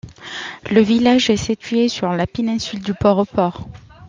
Le 0.71 0.81
village 0.81 1.29
est 1.29 1.37
situé 1.37 1.87
sur 1.87 2.11
la 2.13 2.25
péninsule 2.25 2.81
de 2.81 2.91
Port-au-Port. 2.91 3.67